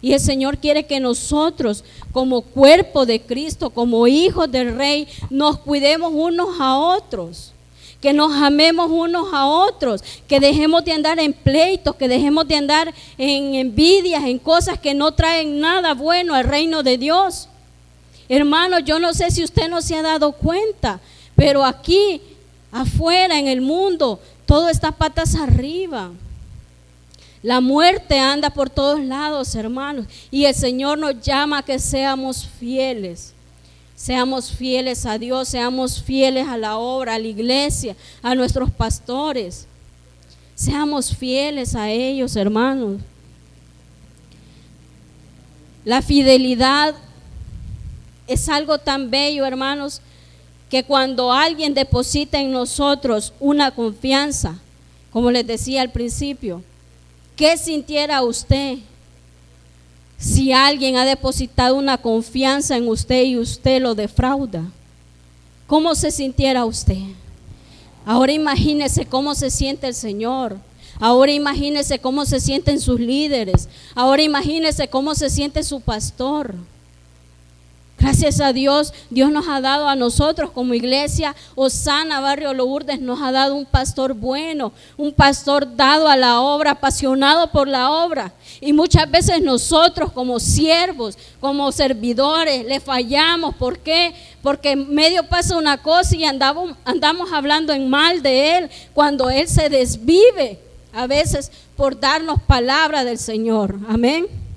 [0.00, 5.58] Y el Señor quiere que nosotros, como cuerpo de Cristo, como hijos del Rey, nos
[5.58, 7.52] cuidemos unos a otros.
[8.00, 12.54] Que nos amemos unos a otros, que dejemos de andar en pleitos, que dejemos de
[12.54, 17.48] andar en envidias, en cosas que no traen nada bueno al reino de Dios.
[18.28, 21.00] Hermano, yo no sé si usted no se ha dado cuenta,
[21.38, 22.20] pero aquí,
[22.72, 26.10] afuera, en el mundo, todo está patas arriba.
[27.44, 30.06] La muerte anda por todos lados, hermanos.
[30.32, 33.34] Y el Señor nos llama a que seamos fieles.
[33.94, 39.68] Seamos fieles a Dios, seamos fieles a la obra, a la iglesia, a nuestros pastores.
[40.56, 43.00] Seamos fieles a ellos, hermanos.
[45.84, 46.96] La fidelidad
[48.26, 50.02] es algo tan bello, hermanos,
[50.68, 54.58] que cuando alguien deposita en nosotros una confianza,
[55.10, 56.62] como les decía al principio,
[57.36, 58.78] ¿qué sintiera usted
[60.18, 64.64] si alguien ha depositado una confianza en usted y usted lo defrauda?
[65.66, 67.02] ¿Cómo se sintiera usted?
[68.04, 70.58] Ahora imagínese cómo se siente el Señor.
[70.98, 73.68] Ahora imagínese cómo se sienten sus líderes.
[73.94, 76.54] Ahora imagínese cómo se siente su pastor.
[78.08, 83.20] Gracias a Dios, Dios nos ha dado a nosotros como iglesia Osana Barrio Lourdes, nos
[83.20, 88.32] ha dado un pastor bueno, un pastor dado a la obra, apasionado por la obra.
[88.62, 93.54] Y muchas veces nosotros como siervos, como servidores, le fallamos.
[93.56, 94.14] ¿Por qué?
[94.40, 99.46] Porque medio pasa una cosa y andamos, andamos hablando en mal de Él cuando Él
[99.46, 100.58] se desvive
[100.94, 103.78] a veces por darnos palabra del Señor.
[103.86, 104.47] Amén.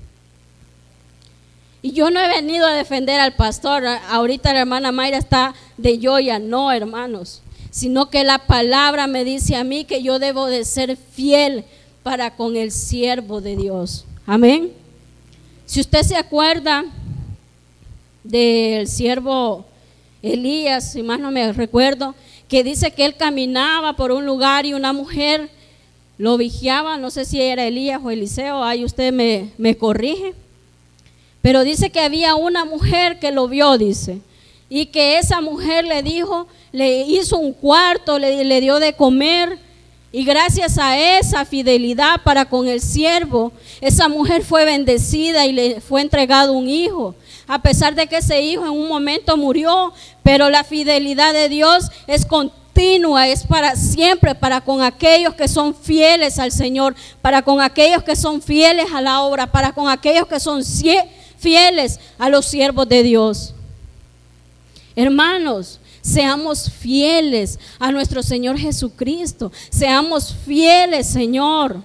[1.82, 3.86] Y yo no he venido a defender al pastor.
[4.10, 6.38] Ahorita la hermana Mayra está de joya.
[6.38, 7.42] No, hermanos.
[7.72, 11.64] Sino que la palabra me dice a mí que yo debo de ser fiel
[12.04, 14.06] para con el siervo de Dios.
[14.26, 14.72] Amén.
[15.66, 16.86] Si usted se acuerda
[18.24, 19.66] del siervo
[20.22, 22.14] Elías, si más no me recuerdo,
[22.48, 25.50] que dice que él caminaba por un lugar y una mujer
[26.18, 30.36] lo vigiaba, no sé si era Elías o Eliseo, ahí usted me, me corrige.
[31.42, 34.20] Pero dice que había una mujer que lo vio, dice.
[34.70, 39.58] Y que esa mujer le dijo, le hizo un cuarto, le, le dio de comer.
[40.14, 45.82] Y gracias a esa fidelidad para con el siervo, esa mujer fue bendecida y le
[45.82, 47.16] fue entregado un hijo.
[47.48, 51.90] A pesar de que ese hijo en un momento murió, pero la fidelidad de Dios
[52.08, 57.62] es continua, es para siempre, para con aquellos que son fieles al Señor, para con
[57.62, 61.06] aquellos que son fieles a la obra, para con aquellos que son fieles
[62.18, 63.54] a los siervos de Dios.
[64.96, 69.52] Hermanos, seamos fieles a nuestro Señor Jesucristo.
[69.70, 71.78] Seamos fieles, Señor,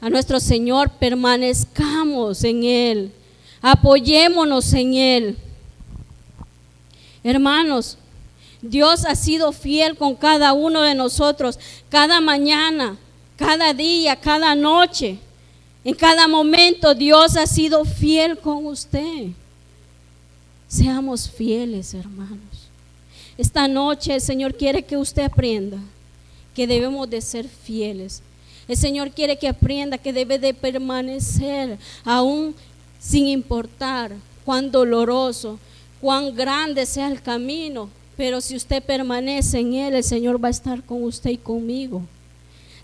[0.00, 0.90] a nuestro Señor.
[0.90, 3.12] Permanezcamos en Él.
[3.62, 5.36] Apoyémonos en Él.
[7.22, 7.98] Hermanos,
[8.62, 12.96] Dios ha sido fiel con cada uno de nosotros, cada mañana,
[13.36, 15.18] cada día, cada noche.
[15.86, 19.28] En cada momento Dios ha sido fiel con usted.
[20.66, 22.66] Seamos fieles, hermanos.
[23.38, 25.78] Esta noche el Señor quiere que usted aprenda
[26.56, 28.20] que debemos de ser fieles.
[28.66, 32.56] El Señor quiere que aprenda que debe de permanecer aún
[32.98, 34.10] sin importar
[34.44, 35.60] cuán doloroso,
[36.00, 37.90] cuán grande sea el camino.
[38.16, 42.02] Pero si usted permanece en Él, el Señor va a estar con usted y conmigo.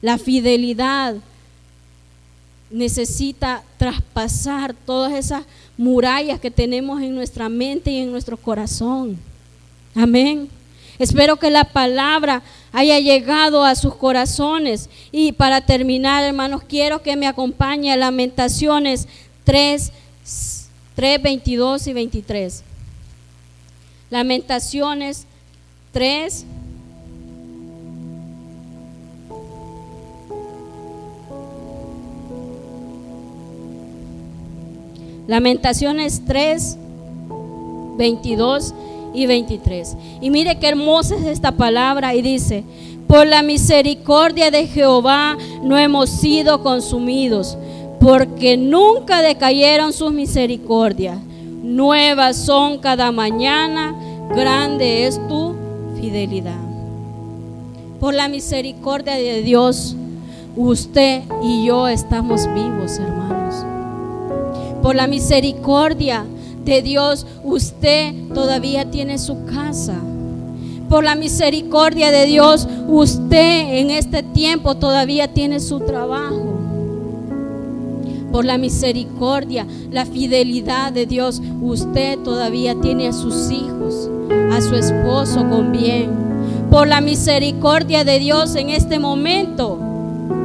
[0.01, 1.17] La fidelidad
[2.73, 5.45] necesita traspasar todas esas
[5.77, 9.19] murallas que tenemos en nuestra mente y en nuestro corazón.
[9.95, 10.49] Amén.
[10.99, 14.89] Espero que la palabra haya llegado a sus corazones.
[15.11, 19.09] Y para terminar, hermanos, quiero que me acompañe a Lamentaciones
[19.45, 19.93] 3,
[20.95, 22.63] 3, 22 y 23.
[24.11, 25.27] Lamentaciones
[25.93, 26.45] 3,
[35.33, 36.77] Lamentaciones 3,
[37.97, 38.75] 22
[39.15, 39.97] y 23.
[40.21, 42.65] Y mire qué hermosa es esta palabra y dice,
[43.09, 47.57] por la misericordia de Jehová no hemos sido consumidos,
[47.99, 51.19] porque nunca decayeron sus misericordias.
[51.63, 53.95] Nuevas son cada mañana,
[54.35, 55.55] grande es tu
[55.99, 56.61] fidelidad.
[58.01, 59.97] Por la misericordia de Dios,
[60.57, 63.33] usted y yo estamos vivos, hermanos
[64.83, 66.25] por la misericordia
[66.65, 69.95] de Dios, usted todavía tiene su casa.
[70.89, 76.59] Por la misericordia de Dios, usted en este tiempo todavía tiene su trabajo.
[78.31, 84.11] Por la misericordia, la fidelidad de Dios, usted todavía tiene a sus hijos,
[84.51, 86.11] a su esposo con bien.
[86.71, 89.79] Por la misericordia de Dios en este momento,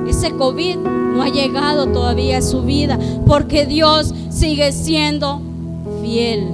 [0.09, 5.41] ese COVID no ha llegado todavía a su vida, porque Dios sigue siendo
[6.01, 6.47] fiel.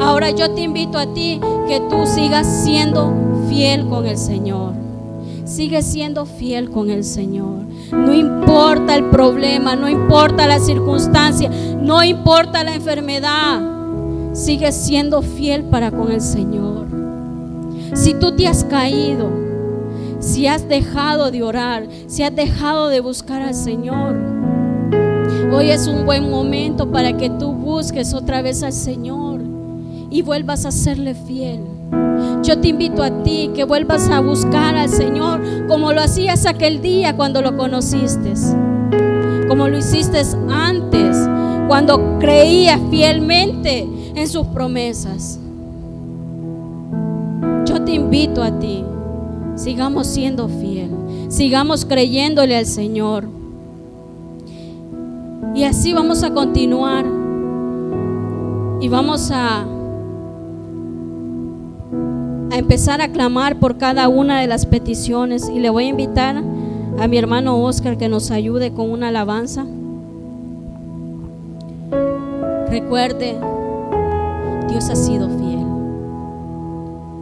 [0.00, 3.12] Ahora yo te invito a ti que tú sigas siendo
[3.48, 4.72] fiel con el Señor.
[5.44, 7.60] Sigue siendo fiel con el Señor.
[7.92, 11.50] No importa el problema, no importa la circunstancia,
[11.80, 13.60] no importa la enfermedad.
[14.32, 16.86] Sigue siendo fiel para con el Señor.
[17.92, 19.43] Si tú te has caído,
[20.24, 24.16] si has dejado de orar, si has dejado de buscar al Señor.
[25.52, 29.42] Hoy es un buen momento para que tú busques otra vez al Señor
[30.10, 31.60] y vuelvas a serle fiel.
[32.42, 36.80] Yo te invito a ti que vuelvas a buscar al Señor como lo hacías aquel
[36.80, 38.32] día cuando lo conociste,
[39.46, 41.18] como lo hiciste antes,
[41.68, 45.38] cuando creías fielmente en sus promesas.
[47.66, 48.84] Yo te invito a ti,
[49.56, 50.90] sigamos siendo fiel,
[51.28, 53.28] sigamos creyéndole al Señor.
[55.54, 57.04] Y así vamos a continuar
[58.80, 59.66] y vamos a
[62.54, 66.36] a empezar a clamar por cada una de las peticiones y le voy a invitar
[67.00, 69.66] a mi hermano Oscar que nos ayude con una alabanza.
[72.68, 73.34] Recuerde,
[74.68, 75.66] Dios ha sido fiel.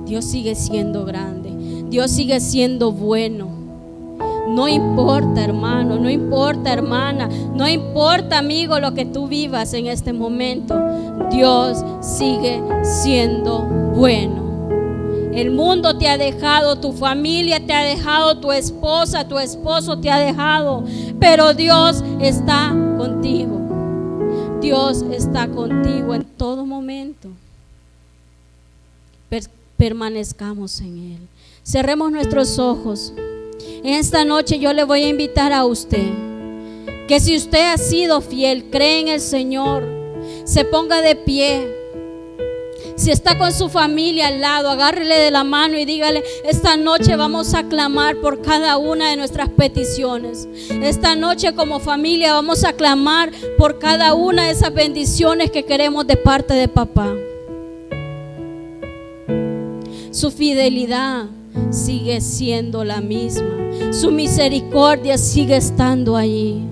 [0.05, 1.42] Dios sigue siendo grande.
[1.93, 3.51] Dios sigue siendo bueno.
[4.49, 10.15] No importa, hermano, no importa, hermana, no importa, amigo, lo que tú vivas en este
[10.15, 10.75] momento.
[11.31, 13.59] Dios sigue siendo
[13.95, 15.31] bueno.
[15.35, 20.11] El mundo te ha dejado, tu familia te ha dejado, tu esposa, tu esposo te
[20.11, 20.85] ha dejado,
[21.21, 23.61] pero Dios está contigo.
[24.63, 27.29] Dios está contigo en todo momento.
[29.77, 31.29] permanezcamos en Él.
[31.65, 33.13] Cerremos nuestros ojos.
[33.85, 36.11] En esta noche yo le voy a invitar a usted
[37.09, 39.85] que si usted ha sido fiel, cree en el Señor,
[40.45, 41.83] se ponga de pie
[42.97, 47.17] si está con su familia al lado, agárrele de la mano y dígale, esta noche
[47.17, 50.49] vamos a clamar por cada una de nuestras peticiones.
[50.71, 56.07] Esta noche como familia vamos a clamar por cada una de esas bendiciones que queremos
[56.07, 57.13] de parte de papá.
[60.13, 61.27] Su fidelidad
[61.71, 63.49] sigue siendo la misma.
[63.91, 66.63] Su misericordia sigue estando allí.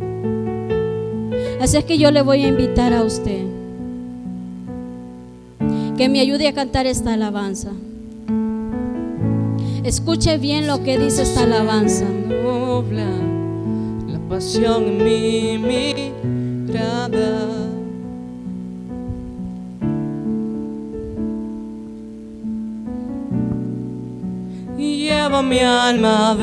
[1.61, 3.51] Así es que yo le voy a invitar a usted
[6.01, 7.73] que me ayude a cantar esta alabanza.
[9.85, 12.07] Escuche bien lo que dice esta alabanza.
[14.09, 17.70] La pasión mi mirada.
[25.21, 26.35] Lleva mi alma.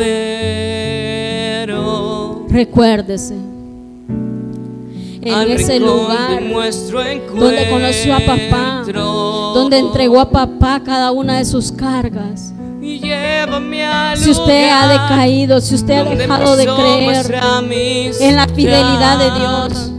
[2.50, 3.34] Recuérdese
[5.22, 6.40] en ese lugar
[7.36, 12.54] donde conoció a papá, donde entregó a papá cada una de sus cargas.
[14.16, 17.36] Si usted ha decaído, si usted ha dejado de creer
[18.22, 19.92] en la fidelidad de Dios,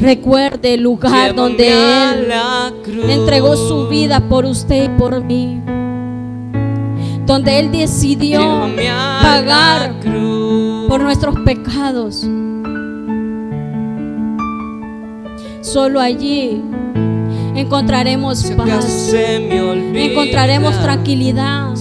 [0.00, 2.32] recuerde el lugar donde Él
[3.10, 5.60] entregó su vida por usted y por mí.
[7.28, 8.40] Donde Él decidió
[9.20, 9.92] pagar
[10.88, 12.26] por nuestros pecados.
[15.60, 16.62] Solo allí
[17.54, 19.12] encontraremos paz.
[19.12, 21.74] encontraremos tranquilidad.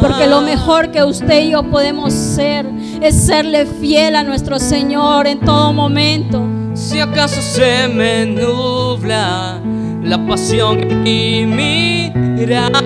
[0.00, 2.64] Porque lo mejor que usted y yo podemos ser
[3.02, 6.42] es serle fiel a nuestro Señor en todo momento.
[6.72, 9.60] Si acaso se me nubla
[10.04, 12.80] la pasión y mirada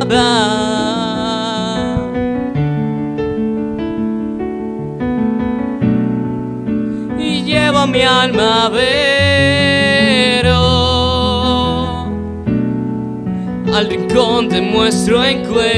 [7.86, 10.58] mi alma vero
[13.72, 15.76] al rincón de nuestro encuentro.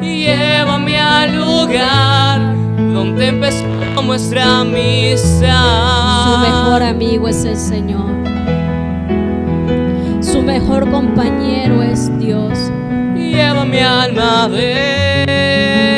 [0.00, 2.54] Llévame al lugar
[2.92, 3.71] donde empezó
[4.06, 6.24] nuestra amistad.
[6.24, 8.10] Su mejor amigo es el Señor.
[10.20, 12.58] Su mejor compañero es Dios.
[13.14, 15.92] Lleva mi alma vero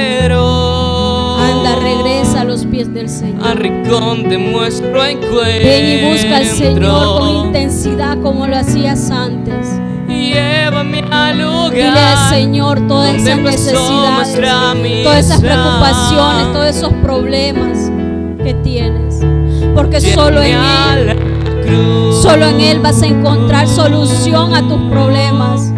[1.85, 3.47] regresa a los pies del Señor.
[3.47, 5.41] Al rincón de nuestro encuentro.
[5.41, 9.81] Ven y busca al Señor con intensidad como lo hacías antes.
[10.09, 11.73] Llévame al lugar.
[11.73, 17.91] Dile al Señor todas esas necesidades, todas esas preocupaciones, todos esos problemas
[18.45, 19.21] que tienes.
[19.75, 25.73] Porque solo en Él, solo en Él vas a encontrar solución a tus problemas.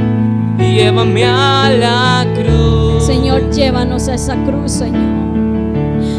[0.59, 3.07] Llévame a la cruz.
[3.07, 5.27] Señor, llévanos a esa cruz, Señor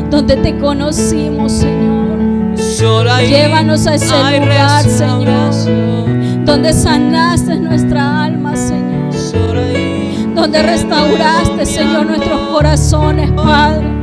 [0.10, 2.18] donde te conocimos, Señor.
[3.28, 9.14] Llévanos a ese lugar, Señor, donde sanaste nuestra alma, Señor.
[10.36, 13.97] Donde restauraste, Señor, nuestros corazones, Padre.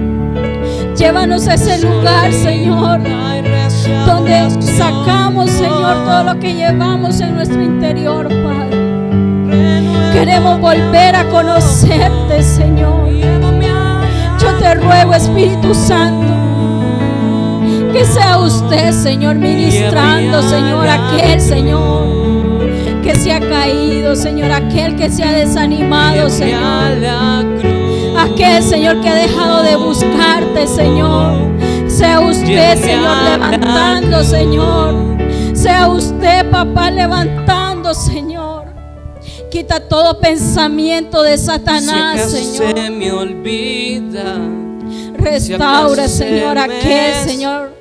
[0.96, 3.00] Llévanos a ese lugar, Señor,
[4.06, 8.78] donde sacamos, Señor, todo lo que llevamos en nuestro interior, Padre.
[10.12, 13.10] Queremos volver a conocerte, Señor.
[14.38, 16.32] Yo te ruego, Espíritu Santo,
[17.92, 22.70] que sea usted, Señor, ministrando, Señor, aquel, Señor,
[23.02, 27.73] que se ha caído, Señor, aquel que se ha desanimado, Señor.
[28.24, 31.34] Aquel, Señor, que ha dejado de buscarte, Señor.
[31.86, 34.94] Sea usted, Señor, levantando, Señor.
[35.52, 38.64] Sea usted, papá, levantando, Señor.
[39.50, 42.74] Quita todo pensamiento de Satanás, Señor.
[42.74, 44.38] Se me olvida.
[45.18, 47.74] Restaura, Señor, aquel, Señor,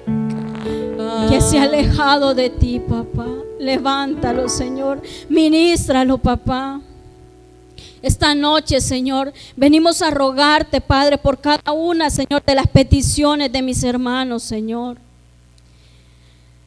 [1.30, 3.28] que se ha alejado de ti, papá.
[3.60, 5.02] Levántalo, Señor.
[5.30, 6.82] Ministralo, papá.
[8.02, 13.62] Esta noche, Señor, venimos a rogarte, Padre, por cada una, Señor, de las peticiones de
[13.62, 14.98] mis hermanos, Señor.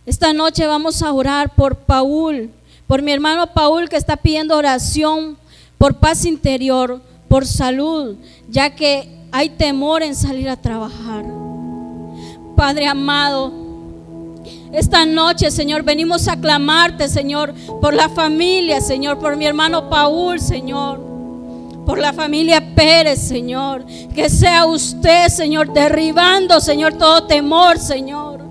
[0.06, 2.50] Esta noche vamos a orar por Paul,
[2.86, 5.36] por mi hermano Paul que está pidiendo oración
[5.78, 8.16] por paz interior, por salud,
[8.48, 11.24] ya que hay temor en salir a trabajar.
[12.56, 13.65] Padre amado,
[14.76, 20.38] esta noche, Señor, venimos a clamarte, Señor, por la familia, Señor, por mi hermano Paul,
[20.40, 21.06] Señor
[21.86, 23.86] por la familia Pérez, Señor.
[24.12, 28.44] Que sea usted, Señor, derribando, Señor, todo temor, Señor.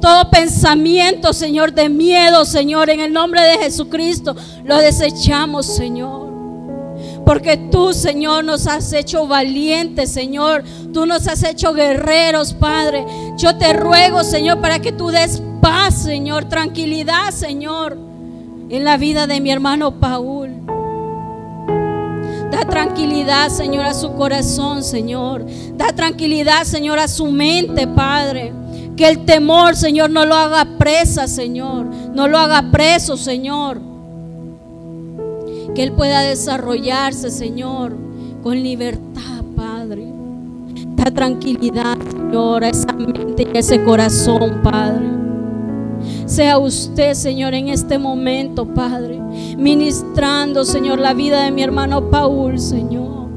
[0.00, 6.25] Todo pensamiento, Señor, de miedo, Señor, en el nombre de Jesucristo, lo desechamos, Señor.
[7.26, 10.62] Porque tú, Señor, nos has hecho valientes, Señor.
[10.94, 13.04] Tú nos has hecho guerreros, Padre.
[13.36, 17.98] Yo te ruego, Señor, para que tú des paz, Señor, tranquilidad, Señor,
[18.70, 20.52] en la vida de mi hermano Paul.
[22.52, 25.44] Da tranquilidad, Señor, a su corazón, Señor.
[25.72, 28.52] Da tranquilidad, Señor, a su mente, Padre.
[28.96, 31.86] Que el temor, Señor, no lo haga presa, Señor.
[31.86, 33.95] No lo haga preso, Señor.
[35.76, 37.94] Que Él pueda desarrollarse, Señor,
[38.42, 40.06] con libertad, Padre.
[40.96, 45.04] Da tranquilidad, Señor, a esa mente y a ese corazón, Padre.
[46.24, 49.20] Sea usted, Señor, en este momento, Padre,
[49.58, 53.28] ministrando, Señor, la vida de mi hermano Paul, Señor.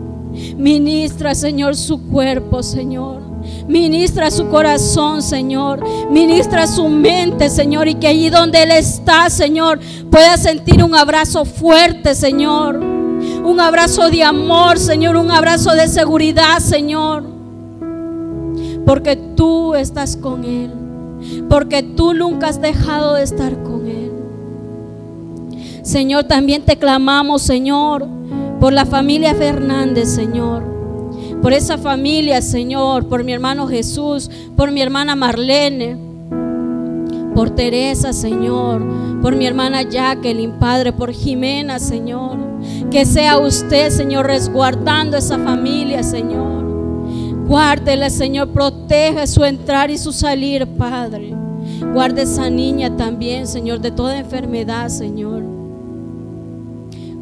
[0.55, 3.28] Ministra, Señor, su cuerpo, Señor.
[3.69, 5.81] Ministra su corazón, Señor.
[6.09, 7.87] Ministra su mente, Señor.
[7.87, 9.79] Y que allí donde Él está, Señor,
[10.11, 12.75] pueda sentir un abrazo fuerte, Señor.
[12.77, 15.15] Un abrazo de amor, Señor.
[15.15, 17.23] Un abrazo de seguridad, Señor.
[18.85, 20.79] Porque tú estás con Él
[21.49, 24.11] porque tú nunca has dejado de estar con Él.
[25.83, 28.07] Señor, también te clamamos, Señor,
[28.59, 30.78] por la familia Fernández, Señor.
[31.41, 35.97] Por esa familia, Señor, por mi hermano Jesús, por mi hermana Marlene,
[37.33, 38.81] por Teresa, Señor,
[39.21, 42.37] por mi hermana Jacqueline, Padre, por Jimena, Señor.
[42.91, 46.65] Que sea usted, Señor, resguardando esa familia, Señor.
[47.47, 51.33] Guárdele, Señor, protege su entrar y su salir, Padre.
[51.93, 55.48] Guarde esa niña también, Señor, de toda enfermedad, Señor.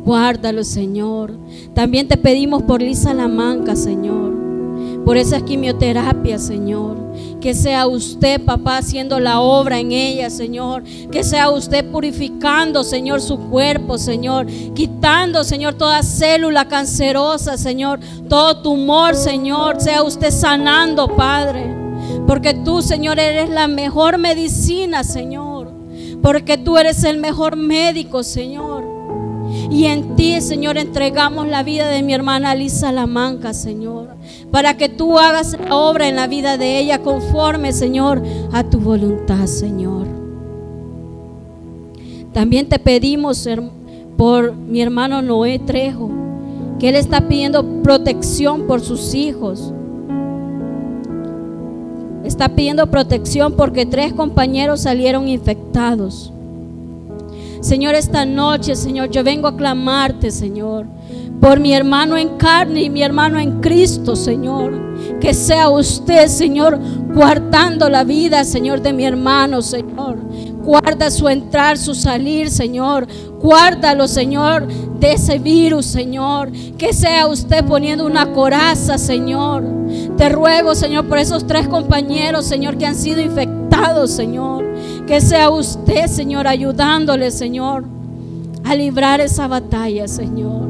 [0.08, 1.34] Guárdalo, Señor.
[1.74, 5.04] También te pedimos por Lisa Lamanca, Señor.
[5.04, 6.96] Por esa quimioterapia, Señor.
[7.42, 10.84] Que sea usted, papá, haciendo la obra en ella, Señor.
[11.12, 14.48] Que sea usted purificando, Señor, su cuerpo, Señor.
[14.74, 18.00] Quitando, Señor, toda célula cancerosa, Señor.
[18.30, 19.82] Todo tumor, Señor.
[19.82, 21.76] Sea usted sanando, Padre.
[22.26, 25.70] Porque tú, Señor, eres la mejor medicina, Señor.
[26.22, 28.87] Porque tú eres el mejor médico, Señor.
[29.70, 34.18] Y en ti, Señor, entregamos la vida de mi hermana Lisa Lamanca, Señor
[34.52, 38.80] para que tú hagas la obra en la vida de ella conforme, Señor, a tu
[38.80, 40.08] voluntad, Señor.
[42.34, 43.48] También te pedimos
[44.16, 46.10] por mi hermano Noé Trejo,
[46.80, 49.74] que él está pidiendo protección por sus hijos.
[52.24, 56.32] Está pidiendo protección porque tres compañeros salieron infectados.
[57.62, 60.86] Señor, esta noche, Señor, yo vengo a clamarte, Señor
[61.40, 64.88] por mi hermano en carne y mi hermano en Cristo, Señor.
[65.20, 66.80] Que sea usted, Señor,
[67.14, 70.18] guardando la vida, Señor, de mi hermano, Señor.
[70.64, 73.08] Guarda su entrar, su salir, Señor.
[73.40, 74.68] Guárdalo, Señor,
[75.00, 76.52] de ese virus, Señor.
[76.78, 79.64] Que sea usted poniendo una coraza, Señor.
[80.18, 84.67] Te ruego, Señor, por esos tres compañeros, Señor, que han sido infectados, Señor.
[85.08, 87.86] Que sea usted, Señor, ayudándole, Señor,
[88.66, 90.68] a librar esa batalla, Señor.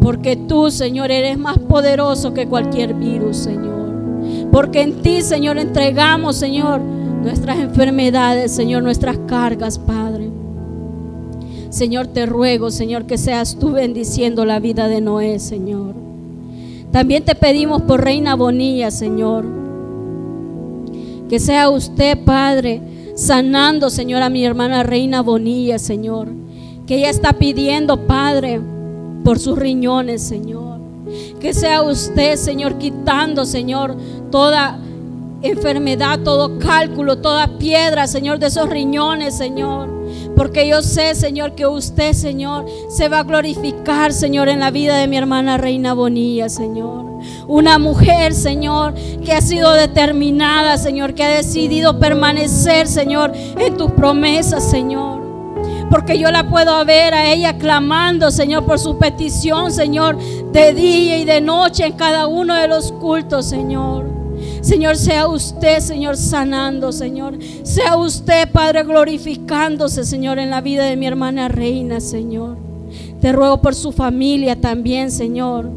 [0.00, 4.50] Porque tú, Señor, eres más poderoso que cualquier virus, Señor.
[4.50, 10.30] Porque en ti, Señor, entregamos, Señor, nuestras enfermedades, Señor, nuestras cargas, Padre.
[11.70, 15.94] Señor, te ruego, Señor, que seas tú bendiciendo la vida de Noé, Señor.
[16.90, 19.44] También te pedimos por Reina Bonilla, Señor.
[21.28, 22.80] Que sea usted, Padre,
[23.14, 26.28] sanando, Señor, a mi hermana Reina Bonilla, Señor.
[26.86, 28.60] Que ella está pidiendo, Padre,
[29.24, 30.80] por sus riñones, Señor.
[31.40, 33.96] Que sea usted, Señor, quitando, Señor,
[34.30, 34.78] toda
[35.42, 39.88] enfermedad, todo cálculo, toda piedra, Señor, de esos riñones, Señor.
[40.36, 44.96] Porque yo sé, Señor, que usted, Señor, se va a glorificar, Señor, en la vida
[44.96, 47.13] de mi hermana Reina Bonilla, Señor.
[47.46, 48.94] Una mujer, Señor,
[49.24, 55.22] que ha sido determinada, Señor, que ha decidido permanecer, Señor, en tus promesas, Señor.
[55.90, 60.18] Porque yo la puedo ver a ella clamando, Señor, por su petición, Señor,
[60.52, 64.12] de día y de noche en cada uno de los cultos, Señor.
[64.60, 67.38] Señor, sea usted, Señor, sanando, Señor.
[67.62, 72.56] Sea usted, Padre, glorificándose, Señor, en la vida de mi hermana Reina, Señor.
[73.20, 75.70] Te ruego por su familia también, Señor.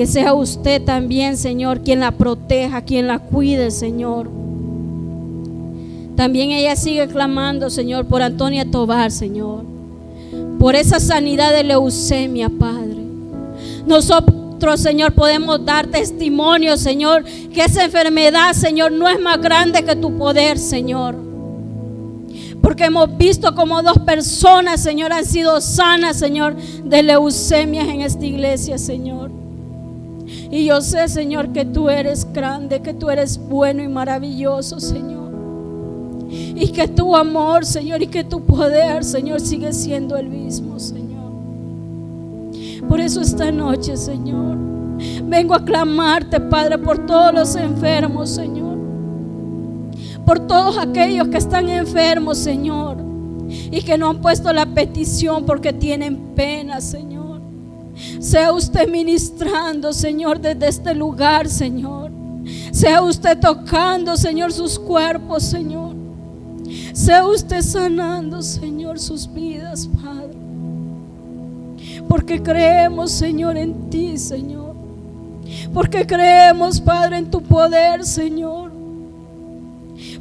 [0.00, 4.30] Que sea usted también, Señor, quien la proteja, quien la cuide, Señor.
[6.16, 9.62] También ella sigue clamando, Señor, por Antonia Tobar, Señor.
[10.58, 12.96] Por esa sanidad de leucemia, Padre.
[13.86, 17.22] Nosotros Señor, podemos dar testimonio, Señor,
[17.52, 21.14] que esa enfermedad, Señor, no es más grande que tu poder, Señor.
[22.62, 28.24] Porque hemos visto como dos personas, Señor, han sido sanas, Señor, de leucemias en esta
[28.24, 29.39] iglesia, Señor.
[30.50, 35.30] Y yo sé, Señor, que tú eres grande, que tú eres bueno y maravilloso, Señor.
[36.30, 41.10] Y que tu amor, Señor, y que tu poder, Señor, sigue siendo el mismo, Señor.
[42.88, 44.56] Por eso esta noche, Señor,
[45.24, 48.78] vengo a clamarte, Padre, por todos los enfermos, Señor.
[50.24, 52.98] Por todos aquellos que están enfermos, Señor.
[53.48, 57.09] Y que no han puesto la petición porque tienen pena, Señor.
[58.20, 62.10] Sea usted ministrando, Señor, desde este lugar, Señor.
[62.72, 65.94] Sea usted tocando, Señor, sus cuerpos, Señor.
[66.92, 70.36] Sea usted sanando, Señor, sus vidas, Padre.
[72.08, 74.74] Porque creemos, Señor, en ti, Señor.
[75.72, 78.70] Porque creemos, Padre, en tu poder, Señor.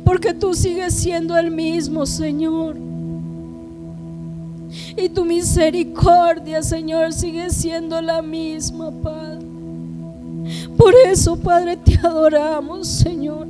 [0.04, 2.89] Porque tú sigues siendo el mismo, Señor.
[4.96, 9.46] Y tu misericordia, Señor, sigue siendo la misma, Padre.
[10.78, 13.48] Por eso, Padre, te adoramos, Señor.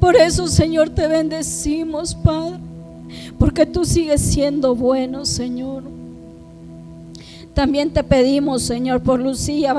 [0.00, 2.58] Por eso, Señor, te bendecimos, Padre.
[3.38, 5.82] Porque tú sigues siendo bueno, Señor.
[7.54, 9.74] También te pedimos, Señor, por Lucía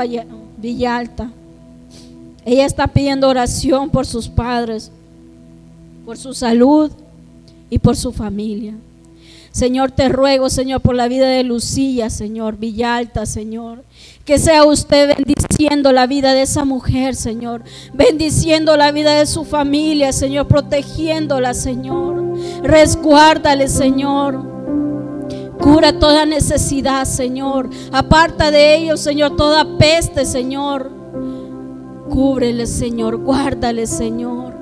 [0.57, 1.31] Villalta.
[2.45, 4.91] Ella está pidiendo oración por sus padres,
[6.05, 6.91] por su salud
[7.69, 8.75] y por su familia.
[9.59, 13.83] Señor, te ruego, Señor, por la vida de Lucía, Señor, Villalta, Señor.
[14.23, 17.63] Que sea usted bendiciendo la vida de esa mujer, Señor.
[17.93, 20.47] Bendiciendo la vida de su familia, Señor.
[20.47, 22.39] Protegiéndola, Señor.
[22.63, 24.47] Resguárdale, Señor.
[25.59, 27.69] Cura toda necesidad, Señor.
[27.91, 30.89] Aparta de ellos, Señor, toda peste, Señor.
[32.09, 33.17] Cúbrele, Señor.
[33.17, 34.53] Guárdale, Señor.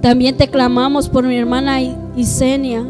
[0.00, 1.82] También te clamamos por mi hermana
[2.16, 2.86] Isenia.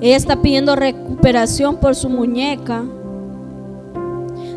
[0.00, 2.84] Ella está pidiendo recuperación por su muñeca.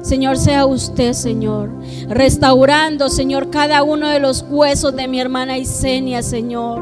[0.01, 1.69] Señor, sea usted, Señor,
[2.07, 6.81] restaurando, Señor, cada uno de los huesos de mi hermana Isenia, Señor.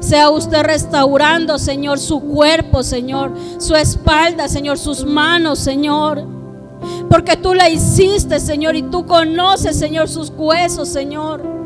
[0.00, 6.24] Sea usted restaurando, Señor, su cuerpo, Señor, su espalda, Señor, sus manos, Señor.
[7.08, 11.57] Porque tú la hiciste, Señor, y tú conoces, Señor, sus huesos, Señor.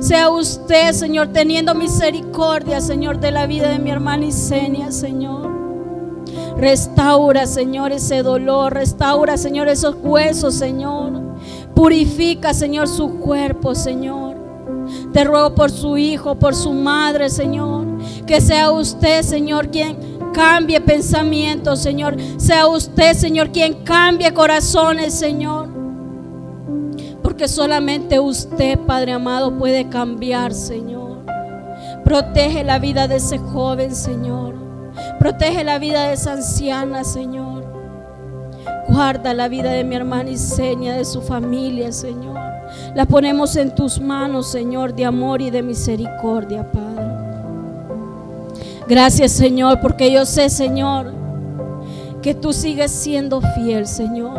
[0.00, 5.50] Sea usted, Señor, teniendo misericordia, Señor, de la vida de mi hermana Isenia, Señor.
[6.56, 8.74] Restaura, Señor, ese dolor.
[8.74, 11.12] Restaura, Señor, esos huesos, Señor.
[11.74, 14.36] Purifica, Señor, su cuerpo, Señor.
[15.12, 17.86] Te ruego por su hijo, por su madre, Señor.
[18.26, 19.96] Que sea usted, Señor, quien
[20.32, 22.16] cambie pensamientos, Señor.
[22.36, 25.81] Sea usted, Señor, quien cambie corazones, Señor.
[27.32, 31.24] Porque solamente usted, Padre amado, puede cambiar, Señor.
[32.04, 34.54] Protege la vida de ese joven, Señor.
[35.18, 37.64] Protege la vida de esa anciana, Señor.
[38.86, 42.38] Guarda la vida de mi hermana Isenia, de su familia, Señor.
[42.94, 47.06] La ponemos en tus manos, Señor, de amor y de misericordia, Padre.
[48.86, 51.14] Gracias, Señor, porque yo sé, Señor,
[52.22, 54.38] que tú sigues siendo fiel, Señor.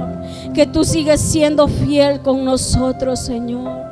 [0.53, 3.83] Que tú sigues siendo fiel con nosotros, Señor.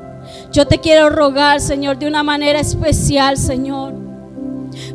[0.51, 3.93] Yo te quiero rogar, Señor, de una manera especial, Señor,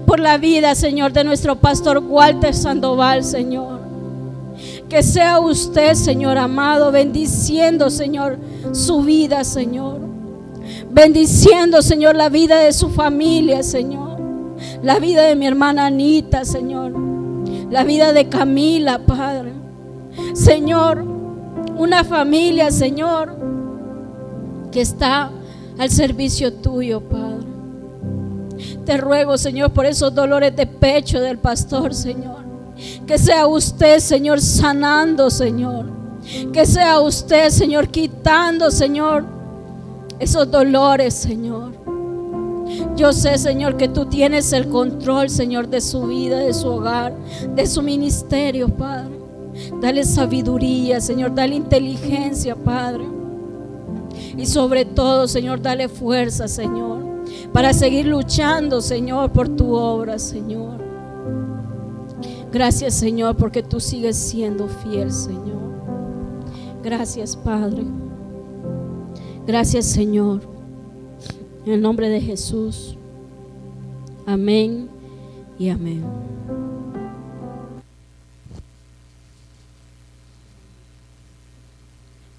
[0.06, 3.80] por la vida, Señor, de nuestro pastor Walter Sandoval, Señor.
[4.88, 8.38] Que sea usted, Señor amado, bendiciendo, Señor,
[8.72, 9.98] su vida, Señor.
[10.90, 14.18] Bendiciendo, Señor, la vida de su familia, Señor.
[14.82, 17.15] La vida de mi hermana Anita, Señor.
[17.70, 19.52] La vida de Camila, Padre.
[20.34, 21.04] Señor,
[21.76, 23.36] una familia, Señor,
[24.70, 25.30] que está
[25.78, 27.46] al servicio tuyo, Padre.
[28.84, 32.44] Te ruego, Señor, por esos dolores de pecho del pastor, Señor.
[33.06, 35.86] Que sea usted, Señor, sanando, Señor.
[36.52, 39.24] Que sea usted, Señor, quitando, Señor,
[40.18, 41.85] esos dolores, Señor.
[42.96, 47.14] Yo sé, Señor, que tú tienes el control, Señor, de su vida, de su hogar,
[47.54, 49.16] de su ministerio, Padre.
[49.80, 53.04] Dale sabiduría, Señor, dale inteligencia, Padre.
[54.36, 57.04] Y sobre todo, Señor, dale fuerza, Señor,
[57.52, 60.84] para seguir luchando, Señor, por tu obra, Señor.
[62.52, 65.56] Gracias, Señor, porque tú sigues siendo fiel, Señor.
[66.82, 67.84] Gracias, Padre.
[69.46, 70.55] Gracias, Señor.
[71.66, 72.94] En el nombre de Jesús.
[74.24, 74.88] Amén
[75.58, 76.04] y amén.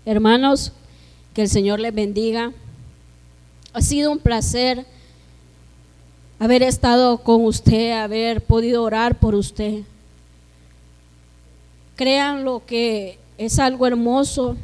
[0.05, 0.71] Hermanos,
[1.33, 2.53] que el Señor les bendiga.
[3.73, 4.85] Ha sido un placer
[6.39, 9.81] haber estado con usted, haber podido orar por usted.
[11.97, 14.55] Crean lo que es algo hermoso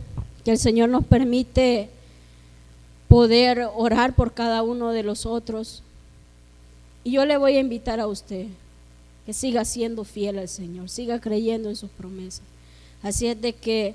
[0.45, 1.89] que el Señor nos permite
[3.13, 5.83] poder orar por cada uno de los otros.
[7.03, 8.47] Y yo le voy a invitar a usted
[9.23, 12.41] que siga siendo fiel al Señor, siga creyendo en sus promesas.
[13.03, 13.93] Así es de que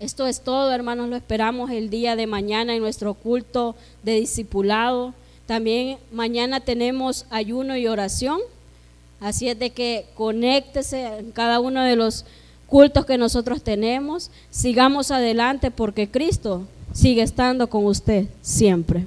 [0.00, 5.12] esto es todo, hermanos, lo esperamos el día de mañana en nuestro culto de discipulado.
[5.44, 8.40] También mañana tenemos ayuno y oración.
[9.20, 12.24] Así es de que conéctese en cada uno de los
[12.66, 14.30] cultos que nosotros tenemos.
[14.50, 19.04] Sigamos adelante porque Cristo sigue estando con usted siempre.